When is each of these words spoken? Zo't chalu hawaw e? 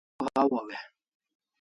Zo't 0.17 0.17
chalu 0.17 0.31
hawaw 0.35 0.67
e? 0.77 0.77